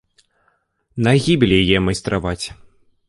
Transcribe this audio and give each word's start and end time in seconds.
На 1.07 1.13
гібель 1.25 1.53
яе 1.63 1.77
майстраваць. 1.89 2.45